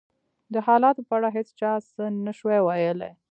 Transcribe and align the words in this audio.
د 0.53 0.55
حالاتو 0.65 1.01
په 1.09 1.13
اړه 1.17 1.29
هېڅ 1.35 1.47
چا 1.59 1.71
څه 1.93 2.03
نه 2.25 2.31
شوای 2.39 2.59
ویلای. 2.63 3.11